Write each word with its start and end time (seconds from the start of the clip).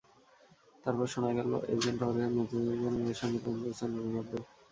তারপর 0.83 1.05
শোনা 1.13 1.31
গেল, 1.37 1.51
এজেন্ট 1.73 1.99
হোর্হে 2.03 2.27
মেন্ডেজের 2.27 2.93
মেয়ের 2.95 3.17
সঙ্গে 3.21 3.39
প্রেম 3.43 3.57
করছেন 3.63 3.89
রোনালদো। 3.95 4.39